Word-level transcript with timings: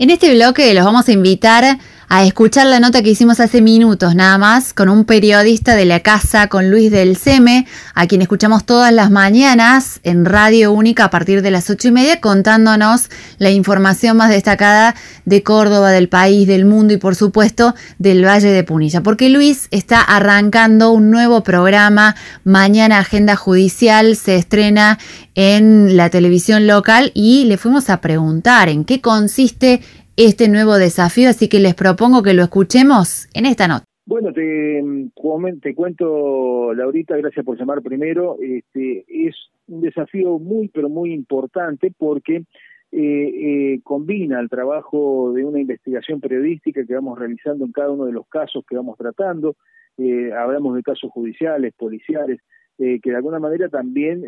En 0.00 0.08
este 0.08 0.34
bloque 0.34 0.72
los 0.72 0.82
vamos 0.82 1.06
a 1.08 1.12
invitar 1.12 1.78
a 2.12 2.24
escuchar 2.24 2.66
la 2.66 2.80
nota 2.80 3.02
que 3.02 3.10
hicimos 3.10 3.38
hace 3.38 3.62
minutos 3.62 4.16
nada 4.16 4.36
más 4.36 4.74
con 4.74 4.88
un 4.88 5.04
periodista 5.04 5.76
de 5.76 5.84
la 5.84 6.00
casa, 6.00 6.48
con 6.48 6.68
Luis 6.68 6.90
del 6.90 7.16
Seme, 7.16 7.68
a 7.94 8.08
quien 8.08 8.20
escuchamos 8.20 8.66
todas 8.66 8.92
las 8.92 9.12
mañanas 9.12 10.00
en 10.02 10.24
Radio 10.24 10.72
Única 10.72 11.04
a 11.04 11.10
partir 11.10 11.40
de 11.40 11.52
las 11.52 11.70
ocho 11.70 11.86
y 11.86 11.92
media, 11.92 12.20
contándonos 12.20 13.10
la 13.38 13.50
información 13.50 14.16
más 14.16 14.30
destacada 14.30 14.96
de 15.24 15.44
Córdoba, 15.44 15.92
del 15.92 16.08
país, 16.08 16.48
del 16.48 16.64
mundo 16.64 16.92
y 16.92 16.96
por 16.96 17.14
supuesto 17.14 17.76
del 18.00 18.26
Valle 18.26 18.50
de 18.50 18.64
Punilla. 18.64 19.04
Porque 19.04 19.28
Luis 19.28 19.68
está 19.70 20.00
arrancando 20.00 20.90
un 20.90 21.12
nuevo 21.12 21.44
programa, 21.44 22.16
mañana 22.42 22.98
Agenda 22.98 23.36
Judicial, 23.36 24.16
se 24.16 24.34
estrena 24.34 24.98
en 25.36 25.96
la 25.96 26.10
televisión 26.10 26.66
local 26.66 27.12
y 27.14 27.44
le 27.44 27.56
fuimos 27.56 27.88
a 27.88 28.00
preguntar 28.00 28.68
en 28.68 28.84
qué 28.84 29.00
consiste 29.00 29.80
este 30.26 30.50
nuevo 30.50 30.76
desafío, 30.76 31.30
así 31.30 31.48
que 31.48 31.60
les 31.60 31.74
propongo 31.74 32.22
que 32.22 32.34
lo 32.34 32.42
escuchemos 32.42 33.26
en 33.32 33.46
esta 33.46 33.66
nota. 33.66 33.86
Bueno, 34.04 34.32
te, 34.34 35.74
cuento, 35.74 36.74
Laurita, 36.74 37.16
gracias 37.16 37.42
por 37.42 37.58
llamar 37.58 37.80
primero. 37.80 38.36
Este, 38.42 39.04
es 39.08 39.34
un 39.66 39.80
desafío 39.80 40.38
muy, 40.38 40.68
pero 40.68 40.90
muy 40.90 41.14
importante 41.14 41.90
porque 41.96 42.36
eh, 42.36 42.44
eh, 42.92 43.80
combina 43.82 44.40
el 44.40 44.50
trabajo 44.50 45.32
de 45.32 45.42
una 45.44 45.58
investigación 45.58 46.20
periodística 46.20 46.84
que 46.84 46.94
vamos 46.94 47.18
realizando 47.18 47.64
en 47.64 47.72
cada 47.72 47.90
uno 47.90 48.04
de 48.04 48.12
los 48.12 48.28
casos 48.28 48.62
que 48.68 48.76
vamos 48.76 48.98
tratando. 48.98 49.56
Eh, 49.96 50.32
hablamos 50.32 50.76
de 50.76 50.82
casos 50.82 51.10
judiciales, 51.12 51.72
policiales, 51.74 52.40
que 52.76 53.10
de 53.10 53.16
alguna 53.16 53.38
manera 53.38 53.68
también, 53.68 54.22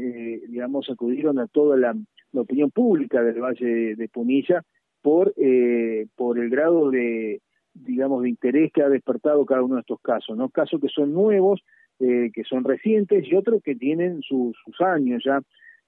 digamos, 0.46 0.90
acudieron 0.90 1.38
a 1.38 1.46
toda 1.46 1.74
la, 1.78 1.94
opinión 2.34 2.70
pública 2.70 3.22
del 3.22 3.40
Valle 3.40 3.94
de 3.96 4.08
Punilla 4.08 4.62
por, 5.02 5.34
eh, 5.36 6.06
por 6.16 6.38
el 6.38 6.48
grado 6.48 6.90
de, 6.90 7.42
digamos, 7.74 8.22
de 8.22 8.30
interés 8.30 8.72
que 8.72 8.82
ha 8.82 8.88
despertado 8.88 9.44
cada 9.44 9.62
uno 9.62 9.74
de 9.74 9.80
estos 9.82 10.00
casos, 10.00 10.36
¿no? 10.36 10.48
Casos 10.48 10.80
que 10.80 10.88
son 10.88 11.12
nuevos, 11.12 11.62
eh, 11.98 12.30
que 12.32 12.44
son 12.44 12.64
recientes 12.64 13.26
y 13.26 13.34
otros 13.34 13.62
que 13.62 13.74
tienen 13.74 14.22
sus 14.22 14.56
años 14.80 15.22
ya 15.24 15.40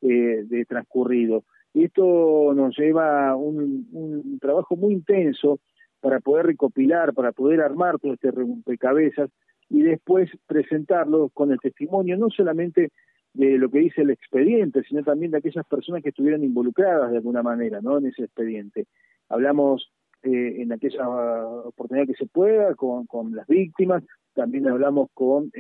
eh, 0.03 0.45
de 0.45 0.65
transcurrido. 0.67 1.45
Esto 1.73 2.53
nos 2.55 2.77
lleva 2.77 3.35
un, 3.37 3.89
un 3.93 4.39
trabajo 4.39 4.77
muy 4.77 4.93
intenso 4.93 5.59
para 6.01 6.21
poder 6.21 6.47
recopilar, 6.47 7.15
para 7.15 7.33
poder 7.33 7.63
armar 7.63 7.99
todo 7.99 8.13
este 8.13 8.31
rompecabezas 8.31 9.31
y 9.71 9.83
después 9.83 10.31
presentarlo 10.47 11.31
con 11.31 11.51
el 11.51 11.59
testimonio 11.59 12.17
no 12.17 12.29
solamente 12.31 12.91
de 13.35 13.59
lo 13.59 13.69
que 13.69 13.81
dice 13.81 14.03
el 14.03 14.11
expediente, 14.11 14.83
sino 14.85 15.03
también 15.03 15.33
de 15.33 15.39
aquellas 15.39 15.67
personas 15.67 16.03
que 16.03 16.11
estuvieron 16.11 16.45
involucradas 16.45 17.11
de 17.11 17.19
alguna 17.19 17.43
manera 17.43 17.81
¿no? 17.81 17.99
en 17.99 18.07
ese 18.07 18.25
expediente. 18.25 18.87
Hablamos 19.29 19.93
eh, 20.23 20.63
en 20.63 20.73
aquella 20.73 21.07
oportunidad 21.47 22.07
que 22.07 22.15
se 22.15 22.27
pueda 22.27 22.75
con, 22.75 23.07
con 23.07 23.35
las 23.35 23.47
víctimas, 23.47 24.03
también 24.35 24.69
hablamos 24.69 25.11
con 25.15 25.51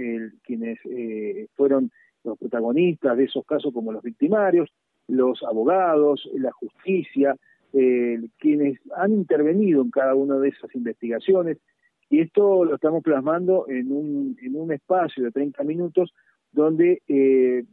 quienes 0.42 0.78
eh, 0.84 1.46
fueron 1.54 1.90
los 2.24 2.38
protagonistas 2.38 3.16
de 3.16 3.24
esos 3.24 3.44
casos 3.44 3.72
como 3.72 3.92
los 3.92 4.02
victimarios, 4.02 4.70
los 5.06 5.42
abogados, 5.42 6.28
la 6.34 6.50
justicia, 6.52 7.36
eh, 7.72 8.20
quienes 8.38 8.78
han 8.96 9.12
intervenido 9.12 9.82
en 9.82 9.90
cada 9.90 10.14
una 10.14 10.38
de 10.38 10.48
esas 10.48 10.74
investigaciones, 10.74 11.58
y 12.08 12.20
esto 12.20 12.64
lo 12.64 12.76
estamos 12.76 13.02
plasmando 13.02 13.66
en 13.68 13.90
un, 13.90 14.36
en 14.40 14.56
un 14.56 14.72
espacio 14.72 15.24
de 15.24 15.30
30 15.30 15.64
minutos 15.64 16.14
donde 16.54 17.02
eh, 17.08 17.64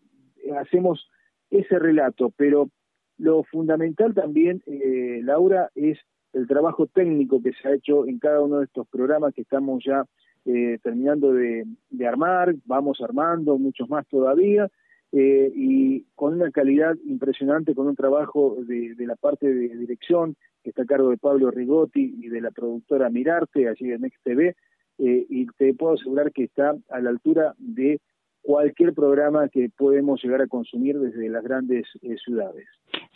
hacemos 0.59 1.09
ese 1.49 1.79
relato, 1.79 2.33
pero 2.35 2.69
lo 3.17 3.43
fundamental 3.43 4.13
también, 4.13 4.63
eh, 4.65 5.21
Laura, 5.23 5.69
es 5.75 5.99
el 6.33 6.47
trabajo 6.47 6.87
técnico 6.87 7.41
que 7.41 7.51
se 7.53 7.67
ha 7.67 7.75
hecho 7.75 8.07
en 8.07 8.19
cada 8.19 8.41
uno 8.41 8.59
de 8.59 8.65
estos 8.65 8.87
programas 8.87 9.33
que 9.33 9.41
estamos 9.41 9.83
ya 9.85 10.05
eh, 10.45 10.79
terminando 10.81 11.33
de, 11.33 11.65
armar, 12.07 12.55
vamos 12.65 12.99
armando 13.01 13.57
muchos 13.57 13.89
más 13.89 14.07
todavía, 14.07 14.69
y 15.13 16.05
con 16.15 16.35
una 16.35 16.51
calidad 16.51 16.95
impresionante, 17.03 17.75
con 17.75 17.85
un 17.87 17.97
trabajo 17.97 18.55
de, 18.65 18.95
la 18.99 19.17
parte 19.17 19.53
de 19.53 19.75
dirección 19.75 20.37
que 20.63 20.69
está 20.69 20.83
a 20.83 20.85
cargo 20.85 21.09
de 21.09 21.17
Pablo 21.17 21.51
Rigotti 21.51 22.15
y 22.17 22.29
de 22.29 22.39
la 22.39 22.49
productora 22.49 23.09
Mirarte, 23.09 23.67
allí 23.67 23.91
en 23.91 24.01
Next 24.01 24.23
TV, 24.23 24.55
y 24.97 25.47
te 25.57 25.73
puedo 25.73 25.95
asegurar 25.95 26.31
que 26.31 26.45
está 26.45 26.77
a 26.89 27.01
la 27.01 27.09
altura 27.09 27.55
de 27.57 27.99
cualquier 28.41 28.93
programa 28.93 29.47
que 29.49 29.69
podemos 29.77 30.21
llegar 30.23 30.41
a 30.41 30.47
consumir 30.47 30.99
desde 30.99 31.29
las 31.29 31.43
grandes 31.43 31.85
eh, 32.01 32.15
ciudades. 32.23 32.67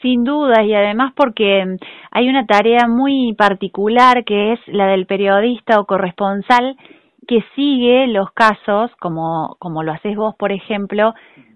Sin 0.02 0.24
duda, 0.24 0.64
y 0.64 0.74
además 0.74 1.14
porque 1.16 1.66
mm, 1.66 1.78
hay 2.12 2.30
una 2.30 2.46
tarea 2.46 2.88
muy 2.88 3.34
particular 3.34 4.24
que 4.24 4.54
es 4.54 4.60
la 4.68 4.88
del 4.88 5.06
periodista 5.06 5.80
o 5.80 5.86
corresponsal 5.86 6.78
que 7.28 7.44
sigue 7.56 8.08
los 8.08 8.32
casos, 8.32 8.92
como, 9.00 9.56
como 9.60 9.84
lo 9.84 9.92
haces 9.92 10.16
vos, 10.16 10.36
por 10.36 10.52
ejemplo, 10.52 11.14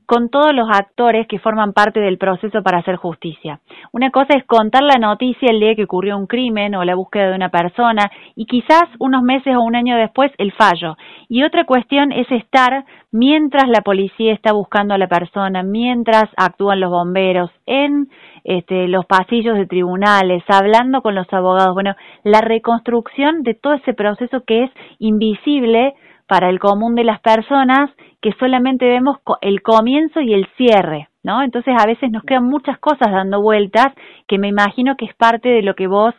con 0.09 0.29
todos 0.29 0.55
los 0.55 0.67
actores 0.71 1.27
que 1.27 1.37
forman 1.37 1.71
parte 1.71 1.99
del 1.99 2.17
proceso 2.17 2.63
para 2.63 2.79
hacer 2.79 2.95
justicia. 2.95 3.59
Una 3.91 4.09
cosa 4.09 4.33
es 4.35 4.43
contar 4.45 4.81
la 4.81 4.97
noticia 4.97 5.51
el 5.51 5.59
día 5.59 5.75
que 5.75 5.83
ocurrió 5.83 6.17
un 6.17 6.25
crimen 6.25 6.73
o 6.73 6.83
la 6.83 6.95
búsqueda 6.95 7.29
de 7.29 7.35
una 7.35 7.49
persona 7.49 8.09
y 8.35 8.47
quizás 8.47 8.85
unos 8.97 9.21
meses 9.21 9.55
o 9.55 9.61
un 9.61 9.75
año 9.75 9.95
después 9.97 10.31
el 10.39 10.51
fallo. 10.53 10.97
Y 11.27 11.43
otra 11.43 11.65
cuestión 11.65 12.11
es 12.11 12.25
estar 12.31 12.85
mientras 13.11 13.69
la 13.69 13.81
policía 13.81 14.33
está 14.33 14.51
buscando 14.51 14.95
a 14.95 14.97
la 14.97 15.07
persona, 15.07 15.61
mientras 15.61 16.25
actúan 16.37 16.79
los 16.79 16.89
bomberos, 16.89 17.51
en 17.67 18.09
este, 18.43 18.87
los 18.87 19.05
pasillos 19.05 19.57
de 19.57 19.67
tribunales, 19.67 20.41
hablando 20.47 21.03
con 21.03 21.13
los 21.13 21.31
abogados. 21.31 21.75
Bueno, 21.75 21.93
la 22.23 22.41
reconstrucción 22.41 23.43
de 23.43 23.53
todo 23.53 23.73
ese 23.73 23.93
proceso 23.93 24.41
que 24.43 24.63
es 24.63 24.71
invisible 24.97 25.93
para 26.29 26.50
el 26.51 26.59
común 26.59 26.94
de 26.94 27.03
las 27.03 27.19
personas 27.22 27.90
que 28.22 28.31
solamente 28.40 28.85
vemos 28.85 29.17
el 29.41 29.63
comienzo 29.63 30.22
y 30.22 30.34
el 30.34 30.45
cierre, 30.57 31.09
¿no? 31.23 31.41
Entonces 31.41 31.73
a 31.75 31.88
veces 31.88 32.12
nos 32.12 32.23
quedan 32.23 32.47
muchas 32.47 32.78
cosas 32.78 33.12
dando 33.12 33.41
vueltas 33.41 33.88
que 34.28 34.38
me 34.38 34.47
imagino 34.47 34.95
que 34.95 35.06
es 35.06 35.16
parte 35.16 35.50
de 35.50 35.63
lo 35.63 35.73
que 35.73 35.88
vos 35.88 36.13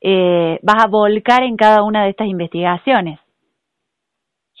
eh, 0.00 0.60
vas 0.62 0.84
a 0.84 0.86
volcar 0.86 1.42
en 1.42 1.56
cada 1.56 1.82
una 1.82 2.04
de 2.04 2.10
estas 2.10 2.28
investigaciones. 2.28 3.18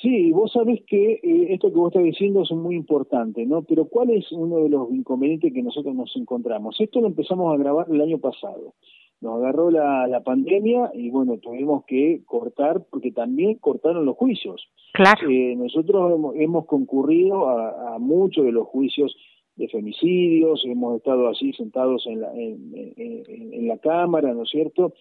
Sí, 0.02 0.32
vos 0.32 0.52
sabés 0.52 0.82
que 0.88 1.12
eh, 1.22 1.54
esto 1.54 1.68
que 1.68 1.78
vos 1.78 1.92
estás 1.92 2.02
diciendo 2.02 2.42
es 2.42 2.50
muy 2.50 2.74
importante, 2.74 3.46
¿no? 3.46 3.62
Pero 3.62 3.84
¿cuál 3.84 4.10
es 4.10 4.30
uno 4.32 4.64
de 4.64 4.70
los 4.70 4.90
inconvenientes 4.90 5.54
que 5.54 5.62
nosotros 5.62 5.94
nos 5.94 6.14
encontramos? 6.16 6.74
Esto 6.80 7.00
lo 7.00 7.06
empezamos 7.06 7.54
a 7.54 7.56
grabar 7.56 7.86
el 7.90 8.00
año 8.00 8.18
pasado 8.18 8.74
nos 9.20 9.38
agarró 9.38 9.70
la, 9.70 10.06
la 10.06 10.22
pandemia 10.22 10.90
y 10.94 11.10
bueno, 11.10 11.38
tuvimos 11.38 11.84
que 11.86 12.22
cortar 12.26 12.84
porque 12.90 13.12
también 13.12 13.54
cortaron 13.54 14.04
los 14.04 14.16
juicios. 14.16 14.68
Claro. 14.92 15.28
Eh, 15.30 15.54
nosotros 15.56 16.34
hemos, 16.36 16.66
concurrido 16.66 17.48
a, 17.48 17.94
a, 17.94 17.98
muchos 17.98 18.44
de 18.44 18.52
los 18.52 18.66
juicios 18.66 19.16
de 19.56 19.68
femicidios, 19.68 20.64
hemos 20.66 20.96
estado 20.96 21.28
así 21.28 21.52
sentados 21.54 22.06
en 22.06 22.20
la, 22.20 22.32
en, 22.34 22.72
en, 22.96 23.68
la 23.68 23.78
Cámara, 23.78 24.34
¿no 24.34 24.42
es 24.42 24.50
cierto?, 24.50 24.92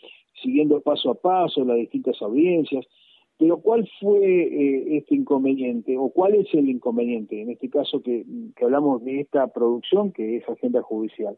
siguiendo 0.42 0.82
paso 0.82 1.12
a 1.12 1.16
paso 1.16 1.64
las 1.66 1.78
distintas 1.78 2.22
audiencias. 2.22 2.86
Pero 3.38 3.58
¿cuál 3.58 3.90
fue 4.00 4.20
eh, 4.24 4.98
este 4.98 5.16
inconveniente 5.16 5.98
o 5.98 6.10
cuál 6.10 6.36
es 6.36 6.48
el 6.54 6.70
inconveniente 6.70 7.42
en 7.42 7.50
este 7.50 7.70
caso 7.70 8.02
que, 8.02 8.26
que 8.56 8.64
hablamos 8.64 9.04
de 9.04 9.20
esta 9.20 9.48
producción 9.48 10.14
que 10.14 10.38
es 10.38 10.50
agenda 10.50 10.82
judicial? 10.82 11.38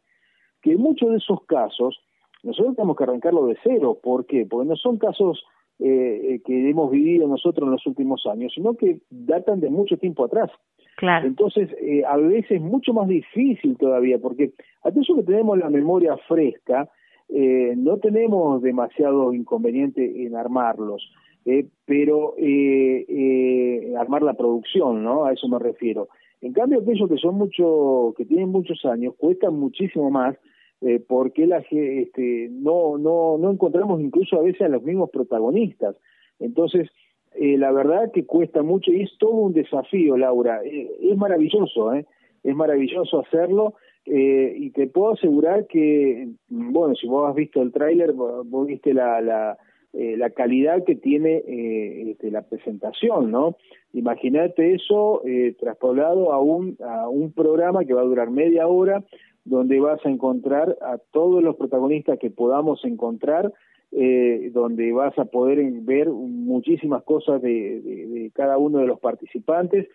Que 0.61 0.77
muchos 0.77 1.09
de 1.09 1.17
esos 1.17 1.43
casos 1.45 1.99
nosotros 2.47 2.75
tenemos 2.75 2.97
que 2.97 3.03
arrancarlo 3.03 3.45
de 3.45 3.57
cero. 3.63 3.97
¿Por 4.01 4.25
qué? 4.25 4.45
Porque 4.49 4.67
no 4.67 4.75
son 4.75 4.97
casos 4.97 5.43
eh, 5.79 5.85
eh, 6.23 6.41
que 6.45 6.69
hemos 6.69 6.89
vivido 6.89 7.27
nosotros 7.27 7.67
en 7.67 7.71
los 7.73 7.85
últimos 7.85 8.25
años, 8.25 8.51
sino 8.55 8.75
que 8.75 8.99
datan 9.09 9.59
de 9.59 9.69
mucho 9.69 9.97
tiempo 9.97 10.25
atrás. 10.25 10.49
Claro. 10.97 11.27
Entonces, 11.27 11.69
eh, 11.79 12.03
a 12.07 12.17
veces 12.17 12.51
es 12.51 12.61
mucho 12.61 12.93
más 12.93 13.07
difícil 13.07 13.77
todavía, 13.77 14.17
porque 14.17 14.53
a 14.83 14.89
eso 14.89 15.15
que 15.15 15.23
tenemos 15.23 15.59
la 15.59 15.69
memoria 15.69 16.17
fresca, 16.27 16.89
eh, 17.29 17.73
no 17.77 17.97
tenemos 17.97 18.61
demasiado 18.61 19.33
inconveniente 19.33 20.25
en 20.25 20.35
armarlos, 20.35 21.11
eh, 21.45 21.67
pero 21.85 22.35
eh, 22.37 23.93
armar 23.97 24.23
la 24.23 24.33
producción, 24.33 25.03
¿no? 25.03 25.25
A 25.25 25.33
eso 25.33 25.47
me 25.47 25.59
refiero. 25.59 26.07
En 26.41 26.53
cambio, 26.53 26.79
aquellos 26.79 27.09
que 27.09 27.17
son 27.17 27.35
mucho, 27.35 28.13
que 28.17 28.25
tienen 28.25 28.49
muchos 28.49 28.85
años, 28.85 29.13
cuestan 29.17 29.59
muchísimo 29.59 30.09
más, 30.09 30.37
eh, 30.81 30.99
porque 31.05 31.47
la, 31.47 31.59
este, 31.69 32.49
no, 32.51 32.97
no, 32.97 33.37
no 33.37 33.51
encontramos 33.51 34.01
incluso 34.01 34.37
a 34.37 34.43
veces 34.43 34.61
a 34.61 34.69
los 34.69 34.83
mismos 34.83 35.09
protagonistas. 35.09 35.95
Entonces, 36.39 36.89
eh, 37.35 37.57
la 37.57 37.71
verdad 37.71 38.11
que 38.11 38.25
cuesta 38.25 38.63
mucho 38.63 38.91
y 38.91 39.01
es 39.01 39.11
todo 39.17 39.31
un 39.31 39.53
desafío, 39.53 40.17
Laura. 40.17 40.61
Eh, 40.63 40.89
es 41.01 41.17
maravilloso, 41.17 41.93
¿eh? 41.93 42.05
es 42.43 42.55
maravilloso 42.55 43.19
hacerlo 43.19 43.75
y 44.09 44.69
te 44.69 44.87
puedo 44.87 45.11
asegurar 45.11 45.67
que, 45.67 46.29
bueno, 46.47 46.95
si 46.95 47.07
vos 47.07 47.29
has 47.29 47.35
visto 47.35 47.61
el 47.61 47.73
tráiler, 47.73 48.13
vos, 48.13 48.65
viste 48.65 48.93
la, 48.93 49.19
la, 49.19 49.57
la 49.91 50.29
calidad 50.29 50.85
que 50.85 50.95
tiene 50.95 51.43
este, 51.45 52.31
la 52.31 52.43
presentación, 52.43 53.31
¿no? 53.31 53.57
Imagínate 53.93 54.75
eso 54.75 55.21
eh, 55.25 55.55
traspoblado 55.59 56.31
a 56.31 56.39
un, 56.39 56.77
a 56.85 57.09
un 57.09 57.31
programa 57.31 57.83
que 57.83 57.93
va 57.93 58.01
a 58.01 58.05
durar 58.05 58.29
media 58.29 58.67
hora, 58.67 59.03
donde 59.47 59.79
vas 59.79 60.05
a 60.05 60.09
encontrar 60.09 60.77
a 60.81 60.97
todos 61.11 61.41
los 61.41 61.55
protagonistas 61.55 62.19
que 62.19 62.29
podamos 62.29 62.83
encontrar 62.83 63.53
eh, 63.91 64.51
donde 64.53 64.91
vas 64.91 65.17
a 65.17 65.25
poder 65.25 65.59
ver 65.81 66.09
muchísimas 66.09 67.03
cosas 67.03 67.41
de, 67.41 67.81
de, 67.81 68.31
cada 68.33 68.57
uno 68.57 68.79
de 68.79 68.87
los 68.87 68.99
participantes 68.99 69.87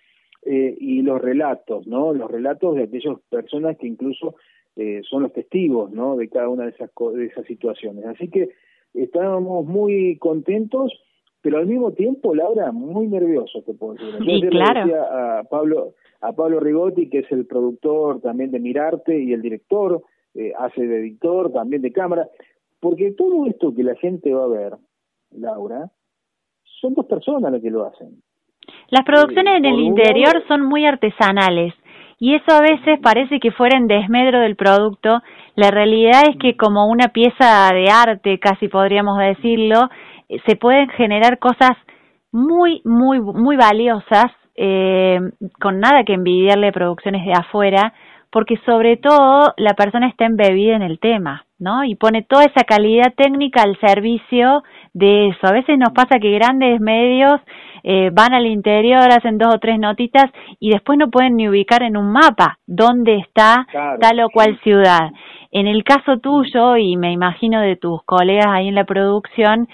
eh, 0.46 0.74
y 0.80 1.02
los 1.02 1.20
relatos, 1.20 1.86
¿no? 1.86 2.14
Los 2.14 2.30
relatos 2.30 2.74
de 2.74 2.84
aquellas 2.84 3.18
personas 3.28 3.76
que 3.76 3.86
incluso 3.86 4.36
eh, 4.76 5.02
son 5.08 5.24
los 5.24 5.32
testigos, 5.34 5.92
¿no? 5.92 6.16
De 6.16 6.28
cada 6.30 6.48
una 6.48 6.64
de 6.64 6.70
esas, 6.70 6.90
de 7.14 7.26
esas 7.26 7.44
situaciones. 7.44 8.06
Así 8.06 8.28
que 8.28 8.48
estábamos 8.94 9.66
muy 9.66 10.16
contentos, 10.16 10.90
pero 11.42 11.58
al 11.58 11.66
mismo 11.66 11.92
tiempo, 11.92 12.34
Laura, 12.34 12.72
muy 12.72 13.08
nervioso, 13.08 13.60
te 13.62 13.74
puedo 13.74 13.94
decir. 13.94 14.14
Sí, 14.24 14.48
claro. 14.48 14.94
a 14.94 15.44
Pablo, 15.50 15.92
a 16.22 16.32
Pablo 16.32 16.60
Rigotti, 16.60 17.10
que 17.10 17.18
es 17.20 17.32
el 17.32 17.46
productor 17.46 18.20
también 18.20 18.50
de 18.50 18.60
Mirarte 18.60 19.20
y 19.20 19.32
el 19.32 19.42
director, 19.42 20.02
eh, 20.34 20.52
hace 20.58 20.86
de 20.86 21.00
editor, 21.00 21.52
también 21.52 21.82
de 21.82 21.92
cámara, 21.92 22.28
porque 22.80 23.12
todo 23.12 23.46
esto 23.46 23.74
que 23.74 23.82
la 23.82 23.94
gente 23.96 24.32
va 24.32 24.44
a 24.44 24.48
ver, 24.48 24.72
Laura, 25.32 25.90
son 26.80 26.94
dos 26.94 27.06
personas 27.06 27.52
las 27.52 27.60
que 27.60 27.70
lo 27.70 27.84
hacen. 27.84 28.22
Las 28.88 29.04
producciones 29.04 29.58
en 29.58 29.64
el 29.64 29.80
interior 29.80 30.42
son 30.48 30.62
muy 30.64 30.86
artesanales 30.86 31.74
y 32.18 32.34
eso 32.34 32.52
a 32.52 32.60
veces 32.60 33.00
parece 33.02 33.40
que 33.40 33.50
fuera 33.50 33.76
en 33.76 33.88
desmedro 33.88 34.40
del 34.40 34.54
producto. 34.54 35.20
La 35.56 35.70
realidad 35.70 36.22
es 36.30 36.36
que 36.38 36.56
como 36.56 36.86
una 36.86 37.08
pieza 37.08 37.70
de 37.74 37.90
arte, 37.90 38.38
casi 38.38 38.68
podríamos 38.68 39.18
decirlo, 39.18 39.88
eh, 40.28 40.38
se 40.46 40.54
pueden 40.56 40.88
generar 40.90 41.38
cosas 41.40 41.72
muy, 42.30 42.80
muy, 42.84 43.20
muy 43.20 43.56
valiosas, 43.56 44.30
eh, 44.64 45.18
con 45.60 45.80
nada 45.80 46.04
que 46.04 46.14
envidiarle 46.14 46.70
producciones 46.70 47.26
de 47.26 47.32
afuera, 47.32 47.94
porque 48.30 48.58
sobre 48.64 48.96
todo 48.96 49.54
la 49.56 49.74
persona 49.74 50.06
está 50.06 50.24
embebida 50.24 50.76
en 50.76 50.82
el 50.82 51.00
tema, 51.00 51.46
¿no? 51.58 51.82
Y 51.82 51.96
pone 51.96 52.22
toda 52.22 52.44
esa 52.44 52.62
calidad 52.62 53.12
técnica 53.16 53.62
al 53.62 53.76
servicio 53.80 54.62
de 54.94 55.30
eso. 55.30 55.48
A 55.48 55.52
veces 55.52 55.80
nos 55.80 55.90
pasa 55.92 56.20
que 56.20 56.30
grandes 56.30 56.80
medios 56.80 57.40
eh, 57.82 58.10
van 58.12 58.34
al 58.34 58.46
interior, 58.46 59.10
hacen 59.10 59.36
dos 59.36 59.52
o 59.52 59.58
tres 59.58 59.80
notitas 59.80 60.30
y 60.60 60.70
después 60.70 60.96
no 60.96 61.10
pueden 61.10 61.34
ni 61.36 61.48
ubicar 61.48 61.82
en 61.82 61.96
un 61.96 62.12
mapa 62.12 62.58
dónde 62.64 63.16
está 63.16 63.66
tal 64.00 64.20
o 64.20 64.30
cual 64.30 64.60
ciudad. 64.62 65.10
En 65.50 65.66
el 65.66 65.82
caso 65.82 66.18
tuyo, 66.18 66.76
y 66.76 66.96
me 66.96 67.10
imagino 67.10 67.60
de 67.60 67.74
tus 67.74 68.00
colegas 68.04 68.46
ahí 68.48 68.68
en 68.68 68.76
la 68.76 68.84
producción, 68.84 69.66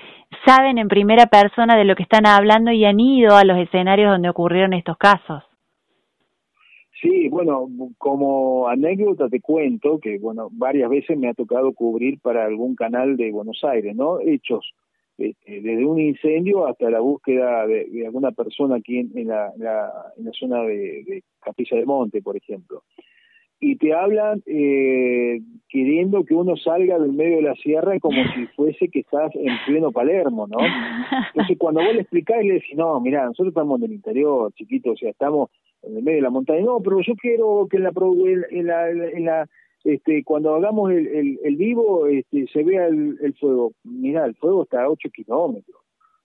saben 0.44 0.78
en 0.78 0.88
primera 0.88 1.26
persona 1.26 1.76
de 1.76 1.84
lo 1.84 1.94
que 1.96 2.02
están 2.02 2.26
hablando 2.26 2.70
y 2.70 2.84
han 2.84 3.00
ido 3.00 3.36
a 3.36 3.44
los 3.44 3.58
escenarios 3.58 4.10
donde 4.10 4.28
ocurrieron 4.28 4.72
estos 4.72 4.96
casos. 4.96 5.42
Sí, 7.00 7.28
bueno, 7.28 7.68
como 7.96 8.68
anécdota 8.68 9.28
te 9.28 9.40
cuento 9.40 10.00
que, 10.00 10.18
bueno, 10.18 10.48
varias 10.50 10.90
veces 10.90 11.16
me 11.16 11.28
ha 11.28 11.34
tocado 11.34 11.72
cubrir 11.72 12.18
para 12.20 12.44
algún 12.44 12.74
canal 12.74 13.16
de 13.16 13.30
Buenos 13.30 13.62
Aires, 13.62 13.94
¿no? 13.94 14.18
Hechos 14.20 14.74
este, 15.16 15.60
desde 15.60 15.84
un 15.84 16.00
incendio 16.00 16.66
hasta 16.66 16.90
la 16.90 16.98
búsqueda 17.00 17.66
de, 17.66 18.04
alguna 18.04 18.32
persona 18.32 18.76
aquí 18.76 18.98
en, 18.98 19.28
la, 19.28 19.52
en 19.56 19.62
la, 19.62 20.32
zona 20.32 20.62
de, 20.62 21.04
de 21.04 21.22
Capilla 21.40 21.76
del 21.76 21.86
Monte, 21.86 22.20
por 22.20 22.36
ejemplo 22.36 22.82
y 23.60 23.76
te 23.76 23.92
hablan 23.92 24.42
eh, 24.46 25.40
queriendo 25.68 26.24
que 26.24 26.34
uno 26.34 26.56
salga 26.56 26.98
del 26.98 27.12
medio 27.12 27.36
de 27.36 27.42
la 27.42 27.54
sierra 27.54 27.98
como 28.00 28.22
si 28.34 28.46
fuese 28.56 28.88
que 28.88 29.00
estás 29.00 29.34
en 29.34 29.54
pleno 29.66 29.92
Palermo, 29.92 30.46
¿no? 30.46 30.58
Entonces 31.28 31.58
cuando 31.58 31.82
vos 31.82 31.94
le 31.94 32.00
explicás 32.00 32.42
y 32.42 32.48
le 32.48 32.54
decís, 32.54 32.76
no, 32.76 33.00
mira, 33.00 33.26
nosotros 33.26 33.48
estamos 33.48 33.80
en 33.80 33.86
el 33.86 33.92
interior, 33.92 34.52
chiquito, 34.54 34.92
o 34.92 34.96
sea, 34.96 35.10
estamos 35.10 35.50
en 35.82 35.96
el 35.96 36.02
medio 36.02 36.16
de 36.16 36.22
la 36.22 36.30
montaña, 36.30 36.62
no, 36.62 36.80
pero 36.80 37.00
yo 37.00 37.14
quiero 37.16 37.66
que 37.70 37.76
en 37.76 37.84
la, 37.84 37.92
en 38.50 38.66
la, 38.66 38.90
en 38.90 39.24
la 39.24 39.48
este, 39.84 40.24
cuando 40.24 40.54
hagamos 40.54 40.90
el, 40.90 41.38
el, 41.42 41.56
vivo 41.56 42.06
este, 42.06 42.46
se 42.48 42.64
vea 42.64 42.86
el, 42.86 43.34
fuego. 43.38 43.72
Mira, 43.84 44.24
el 44.26 44.34
fuego 44.34 44.64
está 44.64 44.82
a 44.82 44.90
8 44.90 45.08
kilómetros. 45.10 45.76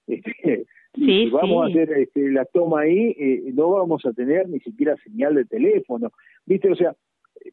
Este, 0.07 0.66
si 0.95 1.30
vamos 1.30 1.66
a 1.66 1.69
hacer 1.69 1.92
este, 1.94 2.30
la 2.31 2.45
toma 2.45 2.81
ahí, 2.81 3.16
eh, 3.18 3.51
no 3.54 3.69
vamos 3.69 4.06
a 4.06 4.12
tener 4.12 4.50
ni 4.50 4.60
siquiera 4.60 4.98
señal 4.98 5.36
de 5.36 5.45
teléfono. 5.45 6.12
¿Viste? 6.45 6.72
O 6.72 6.75
sea, 6.75 6.95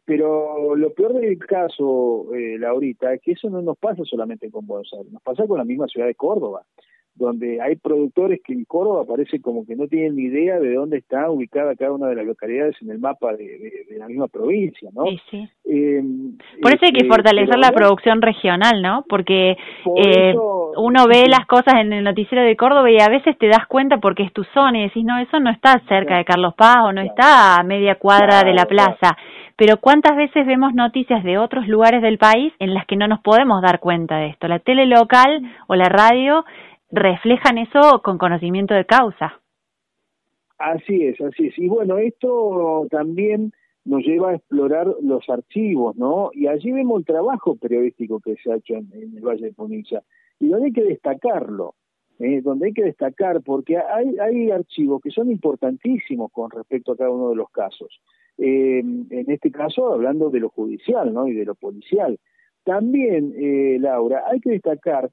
pero 0.05 0.77
lo 0.77 0.93
peor 0.93 1.15
del 1.15 1.39
caso, 1.39 2.35
eh, 2.35 2.59
Laurita, 2.59 3.13
es 3.15 3.21
que 3.23 3.33
eso 3.33 3.51
no 3.51 3.63
nos 3.63 3.79
pasa 3.79 4.03
solamente 4.05 4.51
con 4.51 4.67
Buenos 4.67 4.93
Aires, 4.93 5.13
nos 5.13 5.23
pasa 5.23 5.47
con 5.47 5.59
la 5.59 5.65
misma 5.65 5.87
ciudad 5.87 6.07
de 6.07 6.15
Córdoba, 6.15 6.63
donde 7.15 7.61
hay 7.61 7.77
productores 7.77 8.41
que 8.43 8.53
en 8.53 8.65
Córdoba 8.65 9.05
parece 9.05 9.41
como 9.41 9.67
que 9.67 9.77
no 9.77 9.89
tienen 9.89 10.17
ni 10.17 10.23
idea 10.23 10.59
de 10.59 10.75
dónde 10.75 10.99
está 10.99 11.31
ubicada 11.31 11.75
cada 11.75 11.93
una 11.93 12.09
de 12.09 12.15
las 12.15 12.25
localidades 12.25 12.77
en 12.81 12.91
el 12.91 12.99
mapa 12.99 13.35
de, 13.35 13.87
la 13.99 14.07
misma 14.07 14.29
provincia, 14.29 14.89
¿no? 14.95 15.05
Sí, 15.05 15.21
sí. 15.31 15.49
Eh, 15.65 16.03
Por 16.63 16.73
eso 16.73 16.87
hay 16.87 16.93
que 16.93 17.03
este, 17.03 17.09
fortalecer 17.09 17.59
la 17.59 17.73
producción 17.73 18.23
regional, 18.23 18.81
¿no? 18.81 19.05
Porque 19.09 19.57
eh, 19.97 20.35
uno 20.77 21.07
ve 21.07 21.27
las 21.29 21.47
cosas 21.47 21.75
en 21.81 21.93
el 21.93 22.05
noticiero 22.05 22.43
de 22.43 22.57
Córdoba 22.57 22.91
y 22.91 22.99
a 22.99 23.09
veces 23.09 23.37
te 23.39 23.49
das 23.49 23.67
cuenta 23.67 23.99
porque 23.99 24.23
es 24.23 24.33
tu 24.33 24.45
zona 24.55 24.79
y 24.79 24.83
decís, 24.85 25.05
no, 25.05 25.19
eso 25.19 25.39
no 25.41 25.51
está 25.51 25.83
cerca 25.89 26.17
de 26.17 26.25
Carlos 26.25 26.55
Paz 26.55 26.79
o 26.85 26.93
no 26.93 27.03
está 27.03 27.57
a 27.57 27.63
media 27.65 27.97
cuadra 27.97 28.43
de 28.45 28.55
la 28.55 28.65
plaza 28.65 29.17
pero 29.61 29.77
¿cuántas 29.77 30.17
veces 30.17 30.47
vemos 30.47 30.73
noticias 30.73 31.23
de 31.23 31.37
otros 31.37 31.69
lugares 31.69 32.01
del 32.01 32.17
país 32.17 32.51
en 32.61 32.73
las 32.73 32.87
que 32.87 32.97
no 32.97 33.07
nos 33.07 33.21
podemos 33.21 33.61
dar 33.61 33.79
cuenta 33.79 34.17
de 34.17 34.29
esto? 34.29 34.49
La 34.49 34.59
tele 34.59 34.87
local 34.87 35.43
o 35.67 35.75
la 35.75 35.91
radio 35.91 36.47
reflejan 36.91 37.59
eso 37.59 38.01
con 38.03 38.17
conocimiento 38.17 38.73
de 38.73 38.87
causa. 38.87 39.39
Así 40.57 41.05
es, 41.05 41.21
así 41.21 41.49
es. 41.49 41.59
Y 41.59 41.69
bueno, 41.69 41.99
esto 41.99 42.87
también 42.91 43.53
nos 43.85 44.03
lleva 44.03 44.31
a 44.31 44.37
explorar 44.37 44.87
los 45.03 45.29
archivos, 45.29 45.95
¿no? 45.95 46.31
Y 46.33 46.47
allí 46.47 46.73
vemos 46.73 47.01
el 47.01 47.05
trabajo 47.05 47.55
periodístico 47.56 48.19
que 48.19 48.37
se 48.37 48.51
ha 48.51 48.56
hecho 48.56 48.77
en, 48.77 48.89
el 48.95 49.23
Valle 49.23 49.45
de 49.45 49.53
Punilla 49.53 50.01
y 50.39 50.49
donde 50.49 50.69
hay 50.69 50.73
que 50.73 50.85
destacarlo, 50.85 51.75
¿eh? 52.19 52.41
donde 52.41 52.69
hay 52.69 52.73
que 52.73 52.85
destacar, 52.85 53.43
porque 53.43 53.77
hay, 53.77 54.19
hay 54.21 54.51
archivos 54.53 55.03
que 55.03 55.11
son 55.11 55.31
importantísimos 55.31 56.33
con 56.33 56.51
respecto 56.51 56.93
a 56.93 56.97
cada 56.97 57.11
uno 57.11 57.29
de 57.29 57.37
los 57.37 57.51
casos. 57.51 58.01
Eh, 58.43 58.79
en 58.79 59.31
este 59.31 59.51
caso 59.51 59.93
hablando 59.93 60.31
de 60.31 60.41
lo 60.41 60.49
judicial 60.49 61.13
¿no? 61.13 61.29
y 61.29 61.35
de 61.35 61.45
lo 61.45 61.55
policial. 61.55 62.19
También, 62.65 63.35
eh, 63.37 63.79
Laura, 63.79 64.25
hay 64.31 64.41
que 64.41 64.51
destacar 64.51 65.11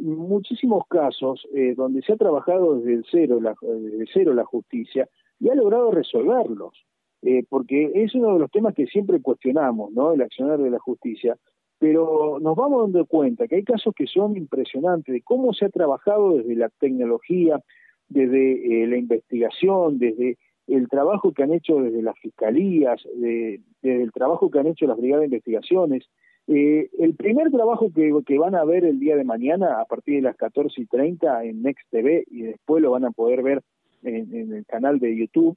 muchísimos 0.00 0.86
casos 0.88 1.46
eh, 1.54 1.74
donde 1.76 2.00
se 2.02 2.12
ha 2.12 2.16
trabajado 2.16 2.76
desde 2.76 3.02
cero 3.10 3.38
la, 3.40 3.54
desde 3.60 4.06
cero 4.12 4.32
la 4.32 4.44
justicia 4.44 5.08
y 5.38 5.50
ha 5.50 5.54
logrado 5.54 5.90
resolverlos, 5.90 6.74
eh, 7.22 7.44
porque 7.48 7.90
es 7.94 8.14
uno 8.14 8.34
de 8.34 8.40
los 8.40 8.50
temas 8.50 8.74
que 8.74 8.86
siempre 8.86 9.20
cuestionamos, 9.20 9.92
¿no? 9.92 10.12
El 10.12 10.22
accionar 10.22 10.58
de 10.58 10.70
la 10.70 10.78
justicia, 10.78 11.36
pero 11.78 12.38
nos 12.40 12.56
vamos 12.56 12.82
dando 12.82 13.06
cuenta 13.06 13.46
que 13.46 13.56
hay 13.56 13.64
casos 13.64 13.94
que 13.94 14.06
son 14.06 14.36
impresionantes 14.36 15.12
de 15.12 15.22
cómo 15.22 15.52
se 15.52 15.66
ha 15.66 15.70
trabajado 15.70 16.38
desde 16.38 16.54
la 16.56 16.68
tecnología, 16.68 17.60
desde 18.08 18.86
la 18.86 18.96
investigación, 18.96 19.98
desde 19.98 20.36
el 20.70 20.88
trabajo 20.88 21.32
que 21.32 21.42
han 21.42 21.52
hecho 21.52 21.76
desde 21.80 22.02
las 22.02 22.18
fiscalías, 22.18 23.02
de, 23.16 23.60
desde 23.82 24.02
el 24.02 24.12
trabajo 24.12 24.50
que 24.50 24.58
han 24.58 24.66
hecho 24.66 24.86
las 24.86 24.98
brigadas 24.98 25.22
de 25.22 25.26
investigaciones. 25.26 26.08
Eh, 26.46 26.88
el 26.98 27.14
primer 27.14 27.50
trabajo 27.50 27.90
que, 27.94 28.38
van 28.38 28.54
a 28.54 28.64
ver 28.64 28.84
el 28.84 28.98
día 28.98 29.16
de 29.16 29.24
mañana 29.24 29.80
a 29.80 29.84
partir 29.84 30.16
de 30.16 30.22
las 30.22 30.36
14 30.36 30.80
y 30.80 30.86
30 30.86 31.44
en 31.44 31.62
Next 31.62 31.88
TV 31.90 32.24
y 32.28 32.42
después 32.42 32.82
lo 32.82 32.90
van 32.90 33.04
a 33.04 33.10
poder 33.10 33.42
ver 33.42 33.62
en, 34.02 34.52
el 34.52 34.66
canal 34.66 34.98
de 34.98 35.16
YouTube 35.16 35.56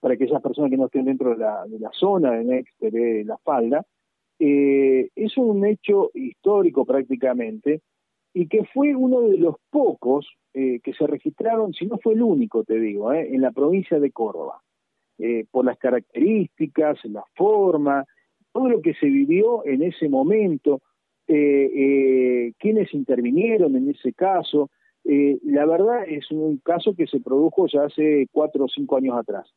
para 0.00 0.14
aquellas 0.14 0.42
personas 0.42 0.70
que 0.70 0.76
no 0.76 0.86
estén 0.86 1.04
dentro 1.04 1.30
de 1.30 1.38
la, 1.38 1.66
de 1.66 1.78
la 1.78 1.90
zona 1.92 2.32
de 2.32 2.44
Next 2.44 2.78
TV, 2.78 3.24
la 3.24 3.38
falda, 3.38 3.84
eh, 4.38 5.10
es 5.14 5.36
un 5.36 5.64
hecho 5.64 6.10
histórico 6.14 6.84
prácticamente 6.84 7.80
y 8.34 8.48
que 8.48 8.64
fue 8.72 8.94
uno 8.94 9.22
de 9.22 9.38
los 9.38 9.56
pocos 9.70 10.26
eh, 10.54 10.80
que 10.82 10.92
se 10.92 11.06
registraron, 11.06 11.72
si 11.72 11.86
no 11.86 11.98
fue 11.98 12.14
el 12.14 12.22
único, 12.22 12.64
te 12.64 12.78
digo, 12.78 13.12
eh, 13.12 13.28
en 13.32 13.40
la 13.40 13.52
provincia 13.52 13.98
de 13.98 14.10
Córdoba, 14.10 14.60
eh, 15.18 15.44
por 15.50 15.64
las 15.64 15.78
características, 15.78 16.98
la 17.04 17.24
forma, 17.34 18.04
todo 18.52 18.68
lo 18.68 18.80
que 18.80 18.94
se 18.94 19.06
vivió 19.06 19.64
en 19.64 19.82
ese 19.82 20.08
momento, 20.08 20.80
quienes 21.24 22.92
intervinieron 22.92 23.74
en 23.76 23.88
ese 23.88 24.12
caso. 24.12 24.68
la 25.04 25.64
verdad 25.64 26.04
es 26.06 26.30
un 26.30 26.58
caso 26.58 26.94
que 26.94 27.06
se 27.06 27.20
produjo 27.20 27.66
ya 27.68 27.84
hace 27.84 28.26
cuatro 28.30 28.66
o 28.66 28.68
cinco 28.68 28.98
años 28.98 29.16
atrás. 29.16 29.48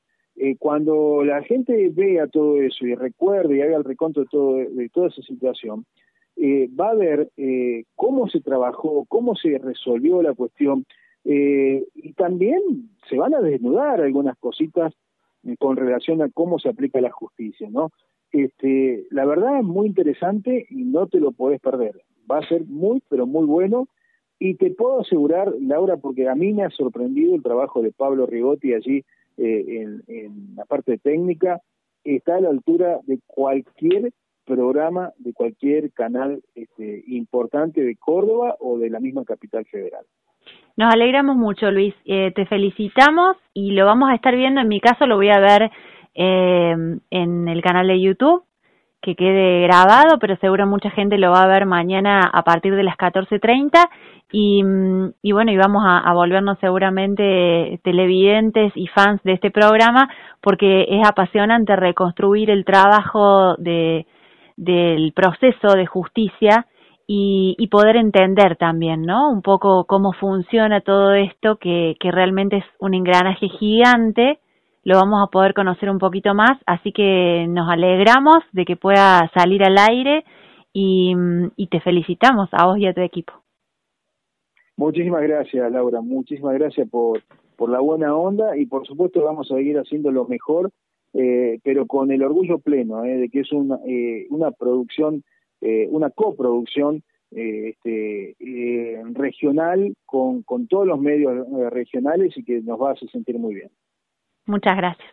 cuando 0.59 1.25
la 1.25 1.41
gente 1.43 1.89
vea 1.89 2.27
todo 2.27 2.61
eso 2.61 2.85
y 2.85 2.95
recuerde 2.95 3.57
y 3.57 3.61
haga 3.61 3.75
el 3.75 3.83
reconto 3.83 4.21
de, 4.21 4.27
todo, 4.27 4.55
de 4.55 4.89
toda 4.89 5.07
esa 5.07 5.21
situación, 5.23 5.85
eh, 6.37 6.69
va 6.77 6.89
a 6.89 6.95
ver 6.95 7.31
eh, 7.37 7.85
cómo 7.95 8.27
se 8.27 8.41
trabajó, 8.41 9.05
cómo 9.07 9.35
se 9.35 9.57
resolvió 9.57 10.21
la 10.21 10.33
cuestión 10.33 10.85
eh, 11.23 11.85
y 11.95 12.13
también 12.13 12.61
se 13.09 13.17
van 13.17 13.33
a 13.33 13.41
desnudar 13.41 14.01
algunas 14.01 14.37
cositas 14.37 14.93
con 15.59 15.77
relación 15.77 16.21
a 16.21 16.29
cómo 16.29 16.59
se 16.59 16.69
aplica 16.69 16.99
la 16.99 17.11
justicia, 17.11 17.69
¿no? 17.69 17.91
Este, 18.31 19.05
la 19.11 19.25
verdad 19.25 19.59
es 19.59 19.63
muy 19.63 19.87
interesante 19.87 20.65
y 20.69 20.83
no 20.83 21.07
te 21.07 21.19
lo 21.19 21.31
podés 21.31 21.61
perder. 21.61 22.01
Va 22.29 22.39
a 22.39 22.47
ser 22.47 22.65
muy, 22.65 23.01
pero 23.07 23.27
muy 23.27 23.45
bueno. 23.45 23.87
Y 24.39 24.55
te 24.55 24.71
puedo 24.71 25.01
asegurar, 25.01 25.53
Laura, 25.61 25.97
porque 25.97 26.27
a 26.27 26.35
mí 26.35 26.51
me 26.51 26.63
ha 26.63 26.69
sorprendido 26.71 27.35
el 27.35 27.43
trabajo 27.43 27.81
de 27.81 27.91
Pablo 27.91 28.25
Rigotti 28.25 28.73
allí 28.73 29.05
en, 29.37 30.03
en 30.07 30.55
la 30.55 30.65
parte 30.65 30.97
técnica, 30.97 31.61
está 32.03 32.37
a 32.37 32.41
la 32.41 32.49
altura 32.49 32.99
de 33.05 33.19
cualquier 33.27 34.11
programa 34.45 35.11
de 35.17 35.33
cualquier 35.33 35.91
canal 35.91 36.41
este, 36.55 37.03
importante 37.07 37.81
de 37.81 37.95
Córdoba 37.97 38.55
o 38.59 38.77
de 38.77 38.89
la 38.89 38.99
misma 38.99 39.25
capital 39.25 39.65
federal. 39.65 40.05
Nos 40.77 40.93
alegramos 40.93 41.35
mucho, 41.35 41.71
Luis. 41.71 41.93
Eh, 42.05 42.31
te 42.35 42.45
felicitamos 42.45 43.37
y 43.53 43.71
lo 43.71 43.85
vamos 43.85 44.09
a 44.09 44.15
estar 44.15 44.35
viendo. 44.35 44.61
En 44.61 44.67
mi 44.67 44.79
caso 44.79 45.07
lo 45.07 45.15
voy 45.15 45.29
a 45.29 45.39
ver 45.39 45.71
eh, 46.13 46.75
en 47.09 47.47
el 47.47 47.61
canal 47.61 47.87
de 47.87 48.01
YouTube, 48.01 48.43
que 49.01 49.15
quede 49.15 49.61
grabado, 49.61 50.19
pero 50.19 50.35
seguro 50.37 50.67
mucha 50.67 50.89
gente 50.89 51.17
lo 51.17 51.31
va 51.31 51.43
a 51.43 51.47
ver 51.47 51.65
mañana 51.65 52.19
a 52.31 52.43
partir 52.43 52.75
de 52.75 52.83
las 52.83 52.97
14.30. 52.97 53.87
Y, 54.31 54.63
y 55.21 55.31
bueno, 55.31 55.51
y 55.51 55.57
vamos 55.57 55.83
a, 55.85 56.11
volvernos 56.13 56.57
seguramente 56.59 57.79
televidentes 57.83 58.73
y 58.75 58.87
fans 58.87 59.21
de 59.23 59.33
este 59.33 59.51
programa, 59.51 60.09
porque 60.41 60.87
es 60.89 61.07
apasionante 61.07 61.75
reconstruir 61.75 62.49
el 62.49 62.65
trabajo 62.65 63.55
de, 63.57 64.07
del 64.57 65.13
proceso 65.13 65.73
de 65.75 65.85
justicia 65.85 66.67
y, 67.07 67.67
poder 67.69 67.97
entender 67.97 68.55
también, 68.55 69.03
¿no? 69.03 69.29
Un 69.29 69.41
poco 69.41 69.85
cómo 69.85 70.13
funciona 70.13 70.81
todo 70.81 71.13
esto, 71.13 71.57
que, 71.57 71.95
realmente 72.01 72.57
es 72.57 72.65
un 72.79 72.93
engranaje 72.93 73.47
gigante, 73.47 74.39
lo 74.83 74.97
vamos 74.97 75.21
a 75.21 75.31
poder 75.31 75.53
conocer 75.53 75.89
un 75.89 75.99
poquito 75.99 76.33
más, 76.33 76.57
así 76.65 76.91
que 76.91 77.45
nos 77.49 77.69
alegramos 77.69 78.37
de 78.53 78.65
que 78.65 78.75
pueda 78.75 79.29
salir 79.33 79.63
al 79.63 79.77
aire 79.77 80.23
y, 80.73 81.13
y 81.55 81.67
te 81.67 81.79
felicitamos 81.81 82.49
a 82.51 82.65
vos 82.65 82.77
y 82.77 82.87
a 82.87 82.93
tu 82.93 83.01
equipo. 83.01 83.33
Muchísimas 84.77 85.21
gracias, 85.21 85.71
Laura, 85.71 86.01
muchísimas 86.01 86.53
gracias 86.55 86.89
por, 86.89 87.21
por 87.55 87.69
la 87.69 87.79
buena 87.79 88.15
onda 88.15 88.57
y 88.57 88.65
por 88.65 88.85
supuesto 88.85 89.23
vamos 89.23 89.49
a 89.51 89.55
seguir 89.55 89.77
haciendo 89.77 90.11
lo 90.11 90.25
mejor, 90.25 90.71
eh, 91.15 91.59
pero 91.63 91.87
con 91.87 92.11
el 92.11 92.21
orgullo 92.21 92.59
pleno 92.59 93.03
eh, 93.05 93.17
de 93.17 93.29
que 93.29 93.39
es 93.39 93.51
una, 93.51 93.79
eh, 93.87 94.27
una 94.29 94.51
producción 94.51 95.23
eh, 95.61 95.87
una 95.89 96.09
coproducción 96.11 97.01
eh, 97.31 97.69
este, 97.69 98.35
eh, 98.39 99.01
regional 99.13 99.95
con, 100.05 100.43
con 100.43 100.67
todos 100.67 100.85
los 100.85 100.99
medios 100.99 101.33
regionales 101.71 102.37
y 102.37 102.43
que 102.43 102.61
nos 102.61 102.79
va 102.79 102.89
a 102.89 102.93
hacer 102.93 103.09
sentir 103.09 103.39
muy 103.39 103.55
bien. 103.55 103.71
Muchas 104.45 104.77
gracias. 104.77 105.09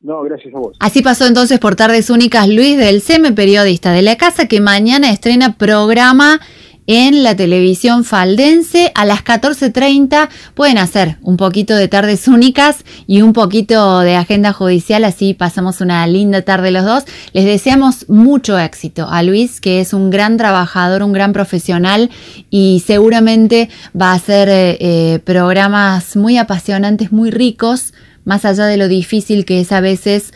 No, 0.00 0.22
gracias 0.22 0.54
a 0.54 0.58
vos. 0.58 0.76
Así 0.80 1.02
pasó 1.02 1.26
entonces 1.26 1.60
por 1.60 1.76
Tardes 1.76 2.10
Únicas 2.10 2.48
Luis 2.48 2.76
del 2.78 3.00
SEME, 3.00 3.32
periodista 3.32 3.92
de 3.92 4.02
la 4.02 4.16
casa, 4.16 4.48
que 4.48 4.60
mañana 4.60 5.10
estrena 5.10 5.56
programa 5.56 6.40
en 6.88 7.22
la 7.22 7.36
televisión 7.36 8.02
faldense 8.02 8.90
a 8.94 9.04
las 9.04 9.22
14.30. 9.22 10.28
Pueden 10.54 10.78
hacer 10.78 11.18
un 11.20 11.36
poquito 11.36 11.76
de 11.76 11.86
tardes 11.86 12.26
únicas 12.26 12.78
y 13.06 13.20
un 13.20 13.34
poquito 13.34 14.00
de 14.00 14.16
agenda 14.16 14.52
judicial, 14.54 15.04
así 15.04 15.34
pasamos 15.34 15.82
una 15.82 16.04
linda 16.06 16.42
tarde 16.42 16.70
los 16.70 16.86
dos. 16.86 17.04
Les 17.34 17.44
deseamos 17.44 18.08
mucho 18.08 18.58
éxito 18.58 19.06
a 19.08 19.22
Luis, 19.22 19.60
que 19.60 19.80
es 19.80 19.92
un 19.92 20.10
gran 20.10 20.38
trabajador, 20.38 21.02
un 21.02 21.12
gran 21.12 21.34
profesional 21.34 22.10
y 22.48 22.82
seguramente 22.84 23.68
va 23.98 24.12
a 24.12 24.14
hacer 24.14 24.48
eh, 24.48 24.78
eh, 24.80 25.18
programas 25.20 26.16
muy 26.16 26.38
apasionantes, 26.38 27.12
muy 27.12 27.30
ricos, 27.30 27.92
más 28.24 28.46
allá 28.46 28.64
de 28.64 28.78
lo 28.78 28.88
difícil 28.88 29.44
que 29.44 29.60
es 29.60 29.72
a 29.72 29.80
veces 29.80 30.32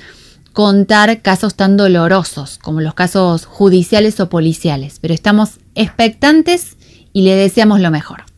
contar 0.53 1.23
casos 1.23 1.55
tan 1.55 1.77
dolorosos 1.77 2.59
como 2.59 2.81
los 2.81 2.95
casos 2.95 3.47
judiciales 3.47 4.21
o 4.21 4.29
policiales, 4.29 4.99
pero 5.01 5.15
estamos 5.15 5.59
expectantes 5.75 6.77
y 7.13 7.23
le 7.23 7.35
deseamos 7.35 7.81
lo 7.81 7.91
mejor. 7.91 8.32